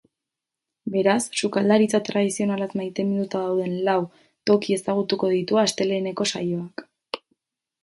Beraz, 0.93 1.19
sukaldaritza 1.41 1.99
tradizionalaz 2.07 2.69
maiteminduta 2.79 3.43
dauden 3.45 3.77
lau 3.91 3.99
toki 4.53 4.79
ezagutuko 4.81 5.33
ditu 5.37 5.63
asteleheneko 5.67 6.31
saioak. 6.35 6.87